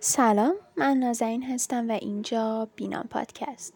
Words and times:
سلام 0.00 0.54
من 0.76 0.96
نازنین 0.96 1.42
هستم 1.42 1.88
و 1.88 1.92
اینجا 1.92 2.68
بینام 2.76 3.06
پادکست. 3.06 3.74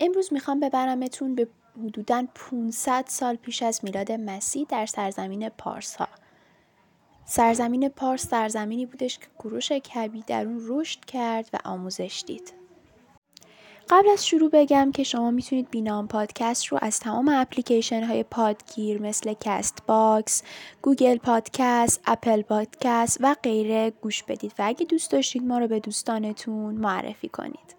امروز 0.00 0.32
می‌خوام 0.32 0.60
ببرمتون 0.60 1.34
به 1.34 1.48
حدوداً 1.84 2.26
500 2.34 3.04
سال 3.08 3.36
پیش 3.36 3.62
از 3.62 3.80
میلاد 3.84 4.12
مسیح 4.12 4.66
در 4.68 4.86
سرزمین 4.86 5.48
پارس 5.48 5.96
ها. 5.96 6.08
سرزمین 7.24 7.88
پارس 7.88 8.28
سرزمینی 8.28 8.86
بودش 8.86 9.18
که 9.18 9.26
کوروش 9.38 9.72
کبیر 9.72 10.24
در 10.26 10.46
اون 10.46 10.64
رشد 10.68 11.04
کرد 11.04 11.50
و 11.52 11.58
آموزش 11.64 12.24
دید. 12.26 12.52
قبل 13.88 14.08
از 14.08 14.26
شروع 14.26 14.50
بگم 14.50 14.92
که 14.92 15.02
شما 15.02 15.30
می‌تونید 15.30 15.70
بینام 15.70 16.08
پادکست 16.08 16.66
رو 16.66 16.78
از 16.82 17.00
تمام 17.00 17.28
اپلیکیشن 17.28 18.04
های 18.04 18.22
پادگیر 18.22 19.02
مثل 19.02 19.34
Castbox، 19.40 20.42
گوگل 20.82 21.16
پادکست، 21.16 22.00
اپل 22.06 22.42
پادکست 22.42 23.18
و 23.20 23.36
غیره 23.42 23.90
گوش 23.90 24.22
بدید 24.22 24.52
و 24.58 24.62
اگه 24.66 24.86
دوست 24.86 25.10
داشتید 25.10 25.42
ما 25.42 25.58
رو 25.58 25.68
به 25.68 25.80
دوستانتون 25.80 26.74
معرفی 26.74 27.28
کنید. 27.28 27.76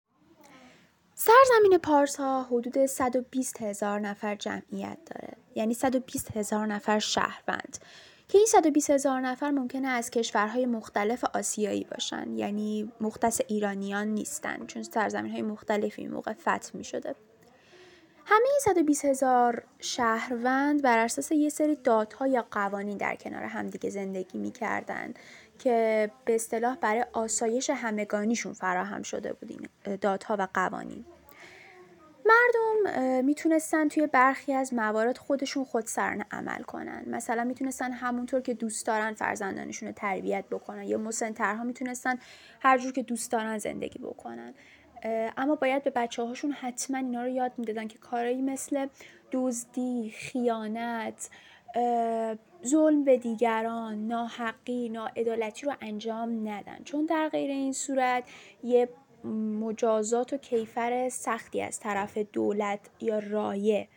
سرزمین 1.15 1.77
پارس 1.77 2.15
ها 2.15 2.43
حدود 2.43 2.85
120 2.85 3.61
هزار 3.61 3.99
نفر 3.99 4.35
جمعیت 4.35 4.97
داره 5.05 5.33
یعنی 5.55 5.73
120 5.73 6.37
هزار 6.37 6.67
نفر 6.67 6.99
شهروند 6.99 7.77
که 8.27 8.37
این 8.37 8.47
120 8.47 8.89
هزار 8.89 9.21
نفر 9.21 9.51
ممکنه 9.51 9.87
از 9.87 10.11
کشورهای 10.11 10.65
مختلف 10.65 11.23
آسیایی 11.33 11.87
باشن. 11.91 12.37
یعنی 12.37 12.91
مختص 13.01 13.41
ایرانیان 13.47 14.07
نیستن 14.07 14.65
چون 14.65 14.83
سرزمین 14.83 15.31
های 15.31 15.41
مختلفی 15.41 16.01
این 16.01 16.11
موقع 16.11 16.33
فتح 16.33 16.69
می 16.73 16.83
شده 16.83 17.15
همه 18.25 18.45
این 18.45 18.59
120 18.63 19.05
هزار 19.05 19.63
شهروند 19.79 20.81
بر 20.81 20.97
اساس 20.97 21.31
یه 21.31 21.49
سری 21.49 21.75
دادها 21.75 22.27
یا 22.27 22.45
قوانین 22.51 22.97
در 22.97 23.15
کنار 23.15 23.43
همدیگه 23.43 23.89
زندگی 23.89 24.37
می 24.37 24.51
کردن 24.51 25.13
که 25.59 26.11
به 26.25 26.35
اصطلاح 26.35 26.75
برای 26.75 27.05
آسایش 27.13 27.69
همگانیشون 27.69 28.53
فراهم 28.53 29.01
شده 29.01 29.33
بود 29.33 29.51
این 29.51 29.97
دادها 29.97 30.35
و 30.39 30.47
قوانین. 30.53 31.05
مردم 32.27 33.25
می‌تونستن 33.25 33.87
توی 33.87 34.07
برخی 34.07 34.53
از 34.53 34.73
موارد 34.73 35.17
خودشون 35.17 35.65
خودسرانه 35.65 36.25
عمل 36.31 36.61
کنن. 36.61 37.03
مثلا 37.07 37.43
می‌تونستن 37.43 37.91
همونطور 37.91 38.41
که 38.41 38.53
دوست 38.53 38.87
دارن 38.87 39.13
فرزندانشون 39.13 39.87
رو 39.87 39.93
تربیت 39.93 40.45
بکنن. 40.51 40.83
یا 40.83 40.97
مسنترها 40.97 41.63
می‌تونستن 41.63 42.19
هر 42.59 42.77
جور 42.77 42.91
که 42.91 43.03
دوست 43.03 43.31
دارن 43.31 43.57
زندگی 43.57 43.99
بکنن. 43.99 44.53
اما 45.37 45.55
باید 45.55 45.83
به 45.83 45.89
بچه 45.89 46.23
هاشون 46.23 46.51
حتما 46.51 46.97
اینا 46.97 47.23
رو 47.23 47.29
یاد 47.29 47.51
می‌دادن 47.57 47.87
که 47.87 47.97
کارایی 47.97 48.41
مثل 48.41 48.87
دزدی، 49.31 50.13
خیانت، 50.17 51.29
ظلم 52.65 53.03
به 53.03 53.17
دیگران، 53.17 54.07
ناحقی، 54.07 54.89
ناعدالتی 54.89 55.65
رو 55.65 55.73
انجام 55.81 56.49
ندن. 56.49 56.77
چون 56.83 57.05
در 57.05 57.29
غیر 57.29 57.51
این 57.51 57.73
صورت 57.73 58.23
یه 58.63 58.89
مجازات 59.59 60.33
و 60.33 60.37
کیفر 60.37 61.09
سختی 61.09 61.61
از 61.61 61.79
طرف 61.79 62.17
دولت 62.17 62.79
یا 63.01 63.19
رایه 63.19 63.87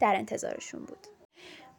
در 0.00 0.14
انتظارشون 0.16 0.80
بود. 0.80 1.06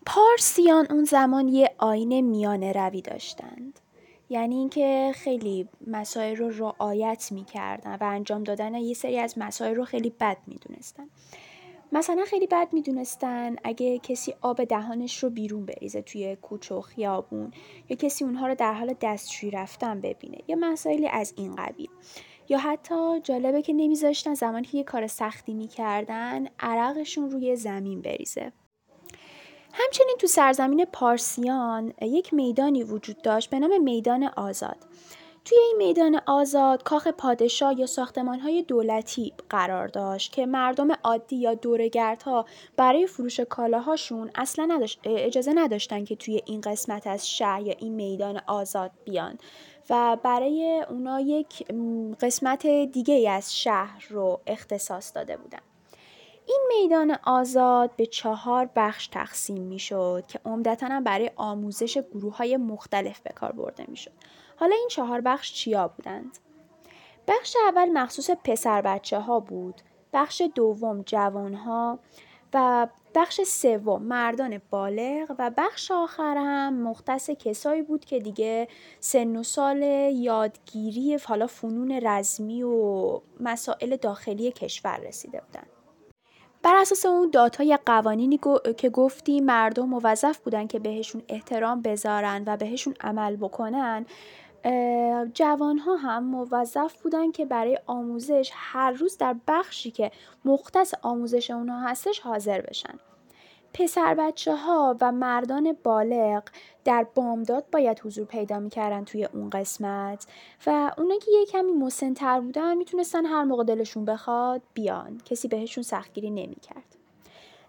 پارسیان 0.06 0.88
اون 0.90 1.04
زمان 1.04 1.48
یه 1.48 1.72
آین 1.78 2.22
میانه 2.22 2.72
روی 2.72 3.02
داشتند. 3.02 3.80
یعنی 4.30 4.56
اینکه 4.56 5.12
خیلی 5.16 5.70
مسائل 5.88 6.36
رو 6.36 6.50
رعایت 6.50 7.32
می‌کردن 7.32 7.96
و 7.96 8.04
انجام 8.04 8.44
دادن 8.44 8.76
یه 8.76 8.94
سری 8.94 9.20
از 9.20 9.38
مسائل 9.38 9.76
رو 9.76 9.86
خیلی 9.86 10.10
بد 10.10 10.38
می‌دونستن. 10.48 11.10
مثلا 11.92 12.26
خیلی 12.26 12.48
بد 12.48 12.68
می‌دونستن 12.72 13.56
اگه 13.64 14.00
کسی 14.00 14.34
آب 14.42 14.64
دهانش 14.64 15.24
رو 15.24 15.30
بیرون 15.30 15.66
بریزه 15.66 16.02
توی 16.02 16.36
کوچه 16.36 16.76
و 16.76 16.82
خیابون 16.82 17.52
یا 17.90 17.96
کسی 17.96 18.24
اونها 18.24 18.48
رو 18.48 18.56
در 18.56 18.74
حال 18.74 18.96
دستشویی 19.02 19.52
رفتن 19.52 20.02
ببینه 20.02 20.38
یا 20.48 20.56
مسائلی 20.56 21.08
از 21.08 21.34
این 21.38 21.56
قبیل 21.56 21.90
یا 22.52 22.58
حتی 22.58 23.20
جالبه 23.20 23.62
که 23.62 23.74
نمیذاشتن 23.74 24.34
زمانی 24.34 24.68
که 24.68 24.78
یه 24.78 24.84
کار 24.84 25.08
سختی 25.08 25.54
می‌کردن 25.54 26.48
عرقشون 26.60 27.32
روی 27.32 27.56
زمین 27.56 28.02
بریزه. 28.02 28.52
همچنین 29.74 30.16
تو 30.20 30.28
سرزمین 30.28 30.86
پارسیان 30.86 31.94
یک 32.02 32.34
میدانی 32.34 32.84
وجود 32.84 33.22
داشت 33.22 33.50
به 33.50 33.60
نام 33.60 33.84
میدان 33.84 34.24
آزاد. 34.24 34.78
توی 35.46 35.58
این 35.58 35.76
میدان 35.78 36.22
آزاد 36.28 36.84
کاخ 36.84 37.08
پادشاه 37.08 37.80
یا 37.80 37.88
های 38.44 38.64
دولتی 38.64 39.34
قرار 39.50 39.88
داشت 39.88 40.32
که 40.32 40.46
مردم 40.46 40.88
عادی 41.04 41.36
یا 41.36 41.54
دورگردها 41.54 42.46
برای 42.78 43.08
فروش 43.08 43.40
کالاهاشون 43.40 44.32
اصلا 44.36 44.66
نداشت، 44.66 45.00
اجازه 45.04 45.54
نداشتن 45.56 46.04
که 46.06 46.16
توی 46.16 46.42
این 46.46 46.62
قسمت 46.62 47.08
از 47.08 47.30
شهر 47.30 47.62
یا 47.62 47.76
این 47.80 47.96
میدان 47.96 48.42
آزاد 48.48 48.92
بیان. 49.06 49.38
و 49.92 50.18
برای 50.24 50.86
اونا 50.90 51.20
یک 51.20 51.68
قسمت 52.22 52.68
دیگه 52.68 53.30
از 53.30 53.56
شهر 53.58 54.06
رو 54.10 54.40
اختصاص 54.48 55.16
داده 55.16 55.38
بودن. 55.38 55.60
این 56.46 56.62
میدان 56.68 57.18
آزاد 57.24 57.96
به 57.96 58.06
چهار 58.06 58.70
بخش 58.76 59.08
تقسیم 59.08 59.62
می 59.62 59.80
شد 59.80 60.24
که 60.28 60.40
عمدتا 60.46 61.02
برای 61.06 61.32
آموزش 61.36 61.98
گروه 61.98 62.38
های 62.38 62.58
مختلف 62.58 63.20
به 63.20 63.30
کار 63.30 63.52
برده 63.52 63.86
می 63.88 63.98
شد. 63.98 64.12
حالا 64.56 64.76
این 64.76 64.88
چهار 64.92 65.22
بخش 65.22 65.54
چیا 65.54 65.88
بودند؟ 65.88 66.38
بخش 67.28 67.56
اول 67.68 67.92
مخصوص 67.92 68.30
پسر 68.44 68.82
بچه 68.82 69.20
ها 69.20 69.40
بود، 69.40 69.82
بخش 70.14 70.42
دوم 70.56 71.02
جوان 71.02 71.54
ها 71.54 72.00
و 72.54 72.88
بخش 73.16 73.42
سوم 73.42 74.04
مردان 74.04 74.62
بالغ 74.70 75.36
و 75.40 75.52
بخش 75.58 75.92
آخر 75.92 76.38
هم 76.38 76.74
مختص 76.74 77.30
کسایی 77.30 77.82
بود 77.82 78.06
که 78.06 78.20
دیگه 78.20 78.68
سن 79.00 79.36
و 79.36 79.44
سال 79.44 79.82
یادگیری 80.14 81.18
حالا 81.24 81.48
فنون 81.48 82.00
رزمی 82.04 82.64
و 82.64 83.22
مسائل 83.40 83.96
داخلی 83.96 84.52
کشور 84.52 84.98
رسیده 84.98 85.42
بودن. 85.42 85.68
بر 86.64 86.76
اساس 86.76 87.06
اون 87.06 87.30
داتای 87.30 87.80
قوانینی 87.86 88.40
که 88.78 88.90
گفتی 88.90 89.42
مردم 89.42 89.86
موظف 89.86 90.38
بودن 90.38 90.68
که 90.68 90.80
بهشون 90.80 91.22
احترام 91.30 91.82
بذارن 91.82 92.44
و 92.48 92.58
بهشون 92.58 92.94
عمل 93.02 93.36
بکنن 93.36 94.06
جوان 95.34 95.78
ها 95.78 95.96
هم 95.96 96.24
موظف 96.24 97.02
بودن 97.02 97.32
که 97.32 97.46
برای 97.46 97.80
آموزش 97.86 98.52
هر 98.54 98.92
روز 98.92 99.18
در 99.18 99.36
بخشی 99.48 99.92
که 99.92 100.12
مختص 100.46 100.94
آموزش 101.02 101.52
اونها 101.52 101.80
هستش 101.80 102.20
حاضر 102.20 102.62
بشن. 102.62 103.00
پسر 103.74 104.14
بچه 104.14 104.56
ها 104.56 104.98
و 105.02 105.12
مردان 105.12 105.78
بالغ 105.84 106.44
در 106.86 107.06
بامداد 107.16 107.66
باید 107.72 108.00
حضور 108.00 108.26
پیدا 108.26 108.60
می‌کردن 108.60 109.06
توی 109.06 109.26
اون 109.26 109.50
قسمت 109.50 110.28
و 110.68 110.92
اونا 110.98 111.16
که 111.18 111.32
یه 111.32 111.46
کمی 111.46 111.72
مسنتر 111.72 112.40
بودن 112.40 112.78
می‌تونستن 112.78 113.26
هر 113.26 113.44
موقع 113.44 113.64
دلشون 113.64 114.06
بخواد 114.06 114.62
بیان 114.74 115.22
کسی 115.26 115.48
بهشون 115.48 115.84
سختگیری 115.84 116.30
نمی‌کرد. 116.30 116.96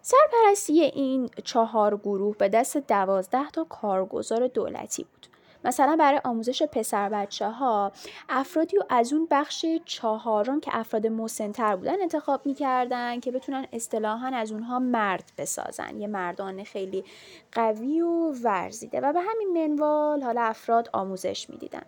سرپرستی 0.03 0.83
این 0.83 1.31
چهار 1.45 1.97
گروه 1.97 2.37
به 2.37 2.49
دست 2.49 2.77
دوازده 2.77 3.51
تا 3.51 3.65
کارگزار 3.65 4.47
دولتی 4.47 5.05
بود. 5.05 5.32
مثلا 5.65 5.97
برای 5.97 6.21
آموزش 6.25 6.63
پسر 6.63 7.09
بچه 7.09 7.49
ها 7.49 7.93
افرادی 8.29 8.79
و 8.79 8.83
از 8.89 9.13
اون 9.13 9.29
بخش 9.31 9.67
چهارم 9.85 10.61
که 10.61 10.71
افراد 10.75 11.07
مسنتر 11.07 11.77
بودن 11.77 12.03
انتخاب 12.03 12.47
می‌کردن 12.47 13.21
که 13.21 13.31
بتونن 13.31 13.67
اصطلاحا 13.73 14.27
از 14.35 14.53
اونها 14.53 14.79
مرد 14.79 15.33
بسازن. 15.39 16.01
یه 16.01 16.07
مردان 16.07 16.65
خیلی 16.65 17.05
قوی 17.53 18.01
و 18.01 18.33
ورزیده 18.33 19.01
و 19.01 19.13
به 19.13 19.21
همین 19.21 19.67
منوال 19.67 20.23
حالا 20.23 20.43
افراد 20.43 20.91
آموزش 20.93 21.51
می‌دیدن. 21.51 21.83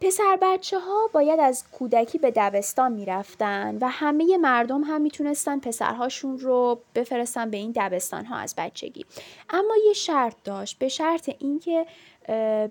پسر 0.00 0.38
بچه 0.42 0.78
ها 0.78 1.10
باید 1.12 1.40
از 1.40 1.64
کودکی 1.70 2.18
به 2.18 2.30
دبستان 2.36 2.92
می‌رفتن 2.92 3.78
و 3.80 3.88
همه 3.88 4.36
مردم 4.36 4.84
هم 4.84 5.00
می‌تونستن 5.00 5.58
پسرهاشون 5.58 6.38
رو 6.38 6.80
بفرستن 6.94 7.50
به 7.50 7.56
این 7.56 7.72
دبستان 7.76 8.24
ها 8.24 8.36
از 8.36 8.54
بچگی. 8.58 9.06
اما 9.50 9.74
یه 9.86 9.92
شرط 9.92 10.34
داشت 10.44 10.78
به 10.78 10.88
شرط 10.88 11.30
اینکه 11.38 11.86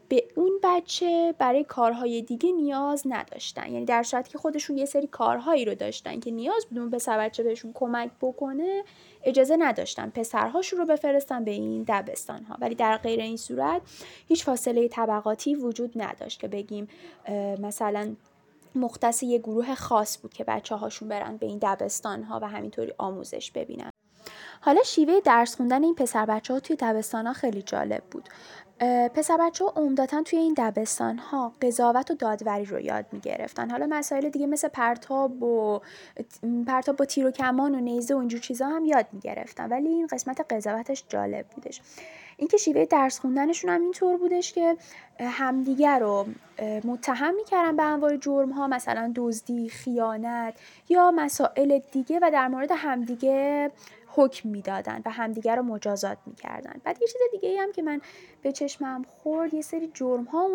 به 0.09 0.23
اون 0.35 0.59
بچه 0.63 1.35
برای 1.37 1.63
کارهای 1.63 2.21
دیگه 2.21 2.51
نیاز 2.51 3.03
نداشتن. 3.05 3.71
یعنی 3.71 3.85
در 3.85 4.03
صورتی 4.03 4.31
که 4.31 4.37
خودشون 4.37 4.77
یه 4.77 4.85
سری 4.85 5.07
کارهایی 5.07 5.65
رو 5.65 5.75
داشتن 5.75 6.19
که 6.19 6.31
نیاز 6.31 6.65
بود 6.65 6.79
اون 6.79 6.89
پسر 6.89 7.17
بچه 7.17 7.43
بهشون 7.43 7.71
کمک 7.73 8.11
بکنه 8.21 8.83
اجازه 9.23 9.57
نداشتن 9.59 10.09
پسرهاشون 10.09 10.79
رو 10.79 10.85
بفرستن 10.85 11.43
به 11.43 11.51
این 11.51 11.85
دبستان 11.87 12.43
ها 12.43 12.57
ولی 12.61 12.75
در 12.75 12.97
غیر 12.97 13.19
این 13.19 13.37
صورت 13.37 13.81
هیچ 14.27 14.45
فاصله 14.45 14.87
طبقاتی 14.87 15.55
وجود 15.55 15.91
نداشت 15.95 16.39
که 16.39 16.47
بگیم 16.47 16.87
مثلا 17.59 18.15
مختص 18.75 19.23
یه 19.23 19.39
گروه 19.39 19.75
خاص 19.75 20.21
بود 20.21 20.33
که 20.33 20.43
بچه 20.43 20.75
هاشون 20.75 21.07
برن 21.07 21.37
به 21.37 21.45
این 21.45 21.59
دبستان 21.61 22.23
ها 22.23 22.39
و 22.41 22.47
همینطوری 22.47 22.93
آموزش 22.97 23.51
ببینن. 23.51 23.91
حالا 24.61 24.83
شیوه 24.83 25.19
درس 25.19 25.55
خوندن 25.55 25.83
این 25.83 25.95
پسر 25.95 26.25
بچه 26.25 26.53
ها 26.53 26.59
توی 26.59 26.75
دبستان 26.75 27.27
ها 27.27 27.33
خیلی 27.33 27.61
جالب 27.61 28.03
بود. 28.11 28.29
پسر 29.15 29.37
بچه 29.37 29.65
ها 29.65 29.73
عمدتا 29.75 30.21
توی 30.21 30.39
این 30.39 30.55
دبستان 30.57 31.17
ها 31.17 31.53
قضاوت 31.61 32.11
و 32.11 32.13
دادوری 32.13 32.65
رو 32.65 32.79
یاد 32.79 33.05
می 33.11 33.19
گرفتن 33.19 33.69
حالا 33.69 33.87
مسائل 33.89 34.29
دیگه 34.29 34.47
مثل 34.47 34.67
پرتاب 34.67 35.43
و 35.43 35.81
پرتاب 36.67 36.95
با 36.95 37.05
تیر 37.05 37.27
و 37.27 37.31
کمان 37.31 37.75
و 37.75 37.79
نیزه 37.79 38.15
و 38.15 38.17
اینجور 38.17 38.39
چیزا 38.39 38.67
هم 38.67 38.85
یاد 38.85 39.05
می 39.11 39.19
گرفتن 39.19 39.69
ولی 39.69 39.89
این 39.89 40.07
قسمت 40.07 40.53
قضاوتش 40.53 41.03
جالب 41.09 41.45
بودش. 41.47 41.81
اینکه 42.37 42.57
شیوه 42.57 42.85
درس 42.85 43.19
خوندنشون 43.19 43.69
هم 43.69 43.81
اینطور 43.81 44.17
بودش 44.17 44.53
که 44.53 44.77
همدیگر 45.19 45.99
رو 45.99 46.25
متهم 46.83 47.35
می‌کردن 47.35 47.75
به 47.75 47.83
انواع 47.83 48.17
جرم 48.17 48.51
ها 48.51 48.67
مثلا 48.67 49.11
دزدی 49.15 49.69
خیانت 49.69 50.53
یا 50.89 51.11
مسائل 51.11 51.79
دیگه 51.91 52.19
و 52.21 52.29
در 52.33 52.47
مورد 52.47 52.71
همدیگه 52.75 53.71
حکم 54.17 54.49
می‌دادن 54.49 55.01
و 55.05 55.09
همدیگر 55.09 55.55
رو 55.55 55.63
مجازات 55.63 56.17
می‌کردن. 56.25 56.81
بعد 56.83 57.01
یه 57.01 57.07
چیز 57.07 57.21
دیگه 57.31 57.49
ای 57.49 57.57
هم 57.57 57.71
که 57.71 57.81
من 57.81 58.01
به 58.41 58.51
چشمم 58.51 59.05
خورد 59.07 59.53
یه 59.53 59.61
سری 59.61 59.91
جرم 59.93 60.23
ها 60.23 60.47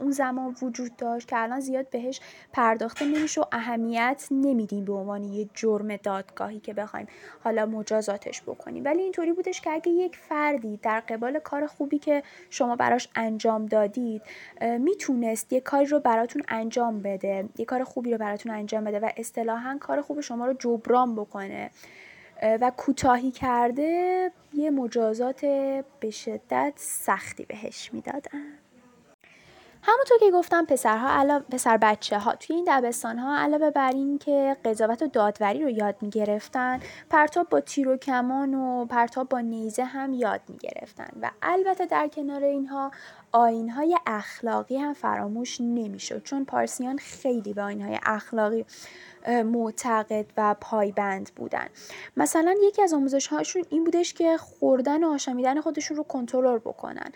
اون 0.00 0.10
زمان 0.10 0.56
وجود 0.62 0.96
داشت 0.96 1.28
که 1.28 1.42
الان 1.42 1.60
زیاد 1.60 1.90
بهش 1.90 2.20
پرداخته 2.52 3.04
نمیشه 3.04 3.40
و 3.40 3.44
اهمیت 3.52 4.26
نمیدیم 4.30 4.84
به 4.84 4.92
عنوان 4.92 5.24
یه 5.24 5.48
جرم 5.54 5.96
دادگاهی 5.96 6.60
که 6.60 6.74
بخوایم 6.74 7.06
حالا 7.44 7.66
مجازاتش 7.66 8.42
بکنیم. 8.42 8.84
ولی 8.84 9.02
اینطوری 9.02 9.32
بودش 9.32 9.60
که 9.60 9.70
اگه 9.70 9.92
یک 9.92 10.16
فردی 10.16 10.76
در 10.82 11.00
قبال 11.00 11.38
کار 11.38 11.66
خوبی 11.66 11.98
که 11.98 12.22
شما 12.50 12.76
براش 12.76 13.08
انجام 13.14 13.66
دادید 13.66 14.22
می‌تونست 14.78 15.52
یه 15.52 15.60
کاری 15.60 15.86
رو 15.86 16.00
براتون 16.00 16.42
انجام 16.48 17.02
بده 17.02 17.48
یه 17.58 17.64
کار 17.64 17.84
خوبی 17.84 18.12
رو 18.12 18.18
براتون 18.18 18.52
انجام 18.52 18.84
بده 18.84 19.00
و 19.00 19.10
اصطلاحا 19.16 19.78
کار 19.80 20.00
خوب 20.00 20.20
شما 20.20 20.46
رو 20.46 20.52
جبران 20.52 21.14
بکنه 21.14 21.70
و 22.42 22.72
کوتاهی 22.76 23.30
کرده 23.30 24.30
یه 24.54 24.70
مجازات 24.70 25.40
به 26.00 26.10
شدت 26.10 26.72
سختی 26.76 27.44
بهش 27.44 27.90
می‌دادن. 27.92 28.60
همونطور 29.82 30.18
که 30.18 30.30
گفتم 30.30 30.66
پسرها 30.66 31.08
علاوه 31.08 31.44
پسر 31.50 31.76
بچه 31.76 32.18
ها 32.18 32.34
توی 32.34 32.56
این 32.56 32.64
دبستان 32.68 33.18
ها 33.18 33.38
علاوه 33.38 33.70
بر 33.70 33.90
این 33.90 34.18
که 34.18 34.56
قضاوت 34.64 35.02
و 35.02 35.06
دادوری 35.06 35.62
رو 35.62 35.70
یاد 35.70 35.96
می 36.00 36.10
گرفتن 36.10 36.80
پرتاب 37.10 37.48
با 37.48 37.60
تیر 37.60 37.88
و 37.88 37.96
کمان 37.96 38.54
و 38.54 38.84
پرتاب 38.84 39.28
با 39.28 39.40
نیزه 39.40 39.84
هم 39.84 40.12
یاد 40.12 40.40
می 40.48 40.56
گرفتن 40.56 41.08
و 41.22 41.30
البته 41.42 41.86
در 41.86 42.08
کنار 42.08 42.44
اینها 42.44 42.90
آین 43.32 43.70
های 43.70 43.98
اخلاقی 44.06 44.76
هم 44.76 44.92
فراموش 44.92 45.60
نمی‌شد 45.60 46.22
چون 46.22 46.44
پارسیان 46.44 46.96
خیلی 46.96 47.54
به 47.54 47.62
آین 47.62 47.82
های 47.82 47.98
اخلاقی 48.06 48.64
معتقد 49.28 50.26
و 50.36 50.54
پایبند 50.60 51.30
بودن. 51.36 51.66
مثلا 52.16 52.54
یکی 52.62 52.82
از 52.82 52.94
آموزش 52.94 53.26
هاشون 53.26 53.64
این 53.70 53.84
بودش 53.84 54.14
که 54.14 54.36
خوردن 54.36 55.04
و 55.04 55.12
آشامیدن 55.12 55.60
خودشون 55.60 55.96
رو 55.96 56.02
کنترل 56.02 56.58
بکنن 56.58 57.12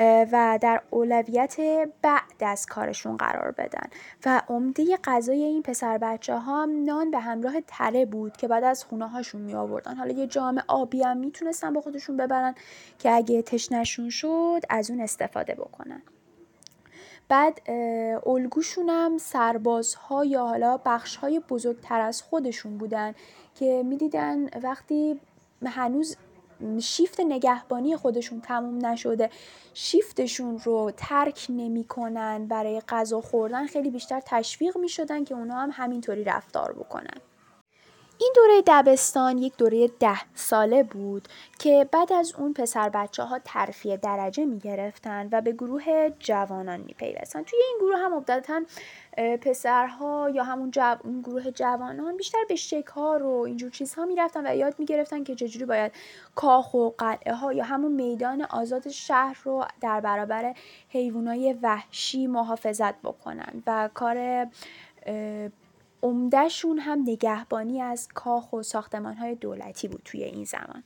و 0.00 0.58
در 0.62 0.82
اولویت 0.90 1.56
بعد 2.02 2.22
از 2.40 2.66
کارشون 2.66 3.16
قرار 3.16 3.50
بدن. 3.50 3.88
و 4.26 4.42
عمده 4.48 4.96
غذای 5.04 5.42
این 5.42 5.62
پسر 5.62 5.98
بچه 5.98 6.36
ها 6.36 6.64
نان 6.64 7.10
به 7.10 7.18
همراه 7.18 7.60
تره 7.60 8.04
بود 8.04 8.36
که 8.36 8.48
بعد 8.48 8.64
از 8.64 8.84
خونه 8.84 9.08
هاشون 9.08 9.40
می 9.40 9.54
آوردن 9.54 9.96
حالا 9.96 10.12
یه 10.12 10.26
جام 10.26 10.62
آبی 10.68 11.02
هم 11.02 11.16
می‌تونستن 11.16 11.72
با 11.72 11.80
خودشون 11.80 12.16
ببرن 12.16 12.54
که 12.98 13.10
اگه 13.10 13.42
تشنشون 13.42 14.10
شد 14.10 14.60
از 14.70 14.90
اون 14.90 15.00
استفاده 15.00 15.54
بکنن. 15.54 16.02
بعد 17.28 17.70
الگوشون 18.26 18.88
هم 18.88 19.18
سربازها 19.18 20.24
یا 20.24 20.46
حالا 20.46 20.80
بخشهای 20.84 21.40
بزرگتر 21.40 22.00
از 22.00 22.22
خودشون 22.22 22.78
بودن 22.78 23.14
که 23.54 23.82
می‌دیدن 23.86 24.60
وقتی 24.62 25.20
هنوز 25.66 26.16
شیفت 26.80 27.20
نگهبانی 27.20 27.96
خودشون 27.96 28.40
تموم 28.40 28.86
نشده 28.86 29.30
شیفتشون 29.74 30.58
رو 30.58 30.92
ترک 30.96 31.46
نمی‌کنن 31.48 32.46
برای 32.46 32.80
غذا 32.80 33.20
خوردن 33.20 33.66
خیلی 33.66 33.90
بیشتر 33.90 34.22
تشویق 34.26 34.78
می 34.78 34.88
شدن 34.88 35.24
که 35.24 35.34
اونا 35.34 35.54
هم 35.54 35.70
همینطوری 35.72 36.24
رفتار 36.24 36.72
بکنن. 36.72 37.20
این 38.20 38.32
دوره 38.36 38.62
دبستان 38.66 39.38
یک 39.38 39.56
دوره 39.56 39.88
ده 39.88 40.20
ساله 40.34 40.82
بود 40.82 41.28
که 41.58 41.88
بعد 41.92 42.12
از 42.12 42.34
اون 42.38 42.52
پسر 42.52 42.88
بچه 42.88 43.22
ها 43.22 43.38
ترفیه 43.44 43.96
درجه 43.96 44.44
می 44.44 44.58
گرفتن 44.58 45.28
و 45.32 45.40
به 45.40 45.52
گروه 45.52 46.10
جوانان 46.18 46.80
می 46.80 46.94
پیوستن. 46.98 47.42
توی 47.42 47.58
این 47.68 47.78
گروه 47.80 47.98
هم 47.98 48.14
عبدتا 48.14 48.62
پسرها 49.40 50.30
یا 50.34 50.44
همون 50.44 50.70
جو... 50.70 50.96
گروه 51.24 51.50
جوانان 51.50 52.16
بیشتر 52.16 52.38
به 52.48 52.56
شکار 52.56 53.22
و 53.22 53.40
اینجور 53.40 53.70
چیزها 53.70 54.06
می 54.06 54.16
رفتن 54.16 54.46
و 54.46 54.56
یاد 54.56 54.74
می 54.78 54.84
گرفتن 54.84 55.24
که 55.24 55.34
چجوری 55.34 55.64
باید 55.64 55.92
کاخ 56.34 56.74
و 56.74 56.90
قلعه 56.90 57.34
ها 57.34 57.52
یا 57.52 57.64
همون 57.64 57.92
میدان 57.92 58.42
آزاد 58.42 58.88
شهر 58.88 59.40
رو 59.44 59.64
در 59.80 60.00
برابر 60.00 60.54
حیوانای 60.88 61.52
وحشی 61.62 62.26
محافظت 62.26 62.94
بکنن 63.02 63.62
و 63.66 63.90
کار 63.94 64.46
عمدهشون 66.02 66.78
هم 66.78 67.02
نگهبانی 67.06 67.82
از 67.82 68.08
کاخ 68.14 68.52
و 68.52 68.62
های 69.18 69.34
دولتی 69.34 69.88
بود 69.88 70.02
توی 70.04 70.24
این 70.24 70.44
زمان. 70.44 70.84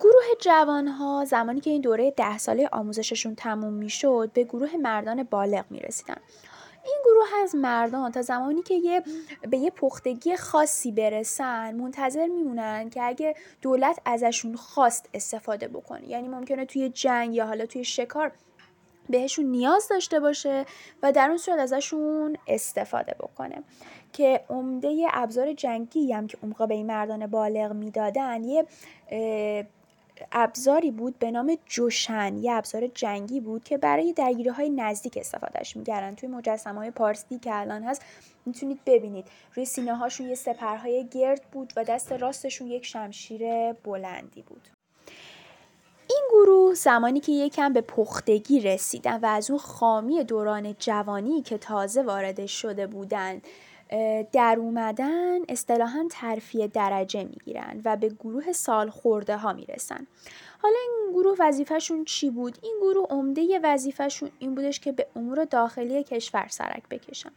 گروه 0.00 0.24
جوانها 0.40 1.24
زمانی 1.24 1.60
که 1.60 1.70
این 1.70 1.80
دوره 1.80 2.10
ده 2.10 2.38
ساله 2.38 2.68
آموزششون 2.72 3.34
تموم 3.34 3.72
می‌شد 3.72 4.30
به 4.34 4.44
گروه 4.44 4.76
مردان 4.76 5.22
بالغ 5.22 5.64
می 5.70 5.78
رسیدن. 5.78 6.16
این 6.84 6.96
گروه 7.04 7.42
از 7.42 7.54
مردان 7.54 8.12
تا 8.12 8.22
زمانی 8.22 8.62
که 8.62 8.74
یه 8.74 9.02
به 9.50 9.58
یه 9.58 9.70
پختگی 9.70 10.36
خاصی 10.36 10.92
برسن 10.92 11.74
منتظر 11.74 12.26
میمونن 12.26 12.90
که 12.90 13.02
اگه 13.02 13.34
دولت 13.62 14.00
ازشون 14.04 14.56
خواست 14.56 15.08
استفاده 15.14 15.68
بکنه 15.68 16.08
یعنی 16.08 16.28
ممکنه 16.28 16.64
توی 16.64 16.88
جنگ 16.88 17.34
یا 17.34 17.46
حالا 17.46 17.66
توی 17.66 17.84
شکار 17.84 18.32
بهشون 19.08 19.44
نیاز 19.44 19.88
داشته 19.88 20.20
باشه 20.20 20.66
و 21.02 21.12
در 21.12 21.28
اون 21.28 21.38
صورت 21.38 21.58
ازشون 21.58 22.36
استفاده 22.46 23.16
بکنه. 23.20 23.62
که 24.12 24.44
عمده 24.50 25.06
ابزار 25.12 25.52
جنگی 25.52 26.12
هم 26.12 26.26
که 26.26 26.38
اون 26.42 26.66
به 26.68 26.74
این 26.74 26.86
مردان 26.86 27.26
بالغ 27.26 27.72
می‌دادن 27.72 28.44
یه 28.44 28.66
ابزاری 30.32 30.90
بود 30.90 31.18
به 31.18 31.30
نام 31.30 31.58
جوشن 31.66 32.36
یه 32.36 32.52
ابزار 32.52 32.86
جنگی 32.86 33.40
بود 33.40 33.64
که 33.64 33.78
برای 33.78 34.12
درگیری 34.12 34.48
های 34.48 34.70
نزدیک 34.70 35.16
استفادهش 35.16 35.76
میگردن 35.76 36.14
توی 36.14 36.28
مجسمه 36.28 36.78
های 36.78 36.90
پارسی 36.90 37.38
که 37.38 37.54
الان 37.54 37.82
هست 37.82 38.02
می‌تونید 38.46 38.80
ببینید. 38.86 39.26
روی 39.54 39.64
سینه 39.64 39.96
هاشون 39.96 40.28
یه 40.28 40.34
سپرهای 40.34 41.06
گرد 41.08 41.42
بود 41.52 41.72
و 41.76 41.84
دست 41.84 42.12
راستشون 42.12 42.66
یک 42.66 42.86
شمشیر 42.86 43.72
بلندی 43.72 44.42
بود. 44.42 44.68
گروه 46.34 46.74
زمانی 46.74 47.20
که 47.20 47.32
یکم 47.32 47.72
به 47.72 47.80
پختگی 47.80 48.60
رسیدن 48.60 49.20
و 49.20 49.26
از 49.26 49.50
اون 49.50 49.58
خامی 49.58 50.24
دوران 50.24 50.74
جوانی 50.78 51.42
که 51.42 51.58
تازه 51.58 52.02
وارد 52.02 52.46
شده 52.46 52.86
بودند 52.86 53.42
در 54.32 54.56
اومدن 54.58 55.38
اصطلاحا 55.48 56.06
ترفیه 56.10 56.66
درجه 56.66 57.24
می‌گیرن 57.24 57.80
و 57.84 57.96
به 57.96 58.08
گروه 58.08 58.52
سال 58.52 58.90
خورده 58.90 59.36
ها 59.36 59.52
می‌رسن 59.52 60.06
حالا 60.62 60.76
این 60.82 61.12
گروه 61.12 61.36
وظیفهشون 61.40 62.04
چی 62.04 62.30
بود؟ 62.30 62.58
این 62.62 62.76
گروه 62.80 63.06
عمده 63.10 63.60
وظیفهشون 63.62 64.30
این 64.38 64.54
بودش 64.54 64.80
که 64.80 64.92
به 64.92 65.06
امور 65.16 65.44
داخلی 65.44 66.04
کشور 66.04 66.46
سرک 66.50 66.82
بکشن 66.90 67.30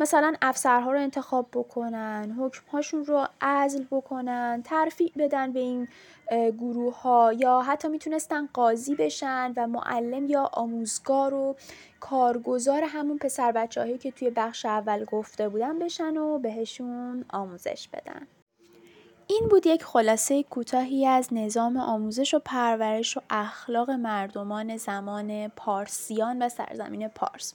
مثلا 0.00 0.34
افسرها 0.42 0.92
رو 0.92 0.98
انتخاب 0.98 1.46
بکنن 1.52 2.36
حکمهاشون 2.38 3.04
رو 3.04 3.26
عزل 3.40 3.84
بکنن 3.90 4.62
ترفیع 4.64 5.12
بدن 5.18 5.52
به 5.52 5.60
این 5.60 5.88
گروه 6.30 7.00
ها 7.00 7.32
یا 7.32 7.62
حتی 7.62 7.88
می‌تونستن 7.88 8.48
قاضی 8.52 8.94
بشن 8.94 9.52
و 9.56 9.66
معلم 9.66 10.26
یا 10.26 10.50
آموزگار 10.52 11.34
و 11.34 11.56
کارگزار 12.00 12.82
همون 12.82 13.18
پسر 13.18 13.52
بچه 13.52 13.80
هایی 13.80 13.98
که 13.98 14.10
توی 14.10 14.30
بخش 14.30 14.66
اول 14.66 15.04
گفته 15.04 15.48
بودن 15.48 15.78
بشن 15.78 16.16
و 16.16 16.38
بهشون 16.38 17.24
آموزش 17.30 17.88
بدن. 17.92 18.26
این 19.26 19.48
بود 19.50 19.66
یک 19.66 19.84
خلاصه 19.84 20.42
کوتاهی 20.42 21.06
از 21.06 21.28
نظام 21.32 21.76
آموزش 21.76 22.34
و 22.34 22.38
پرورش 22.44 23.16
و 23.16 23.20
اخلاق 23.30 23.90
مردمان 23.90 24.76
زمان 24.76 25.48
پارسیان 25.48 26.42
و 26.42 26.48
سرزمین 26.48 27.08
پارس. 27.08 27.54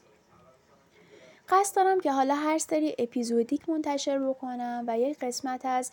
قصد 1.50 1.76
دارم 1.76 2.00
که 2.00 2.12
حالا 2.12 2.36
هر 2.36 2.58
سری 2.58 2.96
اپیزودیک 2.98 3.70
منتشر 3.70 4.20
بکنم 4.20 4.84
و 4.88 5.00
یک 5.00 5.20
قسمت 5.20 5.66
از 5.66 5.92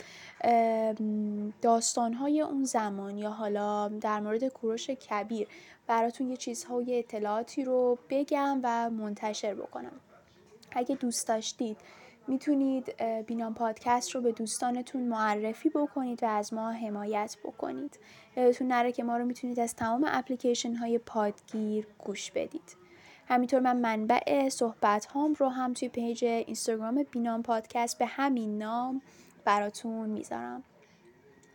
داستانهای 1.62 2.40
اون 2.40 2.64
زمان 2.64 3.18
یا 3.18 3.30
حالا 3.30 3.88
در 3.88 4.20
مورد 4.20 4.48
کوروش 4.48 4.90
کبیر 4.90 5.48
براتون 5.86 6.30
یه 6.30 6.36
چیزهای 6.36 6.98
اطلاعاتی 6.98 7.64
رو 7.64 7.98
بگم 8.10 8.60
و 8.62 8.90
منتشر 8.90 9.54
بکنم. 9.54 10.00
اگه 10.70 10.94
دوست 10.94 11.28
داشتید 11.28 11.76
می‌تونید 12.28 13.02
بینام 13.26 13.54
پادکست 13.54 14.10
رو 14.10 14.20
به 14.20 14.32
دوستانتون 14.32 15.02
معرفی 15.02 15.68
بکنید 15.68 16.22
و 16.22 16.26
از 16.26 16.54
ما 16.54 16.70
حمایت 16.70 17.36
بکنید. 17.44 17.98
یادتون 18.36 18.66
نره 18.66 18.92
که 18.92 19.04
ما 19.04 19.16
رو 19.16 19.24
می‌تونید 19.24 19.60
از 19.60 19.74
تمام 19.74 20.04
اپلیکیشن 20.08 20.74
های 20.74 20.98
پادگیر 20.98 21.86
گوش 21.98 22.30
بدید. 22.30 22.85
همینطور 23.28 23.60
من 23.60 23.76
منبع 23.76 24.48
صحبت 24.48 25.06
هام 25.06 25.34
رو 25.34 25.48
هم 25.48 25.72
توی 25.72 25.88
پیج 25.88 26.24
اینستاگرام 26.24 27.06
بینام 27.10 27.42
پادکست 27.42 27.98
به 27.98 28.06
همین 28.06 28.58
نام 28.58 29.02
براتون 29.44 30.10
می‌ذارم. 30.10 30.62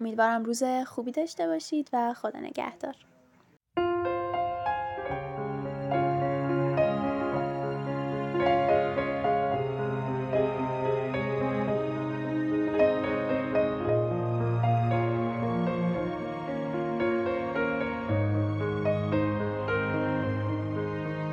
امیدوارم 0.01 0.43
روز 0.43 0.63
خوبی 0.63 1.11
داشته 1.11 1.47
باشید 1.47 1.89
و 1.93 2.13
خدا 2.13 2.39
نگهدار. 2.39 2.95